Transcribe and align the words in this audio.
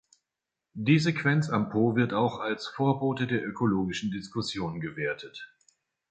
Die 0.73 0.97
Sequenz 0.97 1.51
am 1.51 1.69
Po 1.69 1.95
wird 1.95 2.11
auch 2.11 2.39
als 2.39 2.65
Vorbote 2.65 3.27
der 3.27 3.45
ökologischen 3.45 4.09
Diskussion 4.09 4.79
gewertet. 4.81 5.53